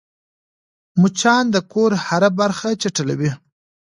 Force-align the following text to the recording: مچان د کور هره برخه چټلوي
مچان 1.01 1.43
د 1.51 1.57
کور 1.73 1.91
هره 2.05 2.29
برخه 2.39 2.67
چټلوي 2.81 3.31